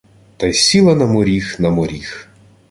Та 0.37 0.47
й 0.47 0.53
сіла 0.53 0.95
на 0.95 1.05
моріг, 1.05 1.55
на 1.59 1.69
моріг 1.69 2.27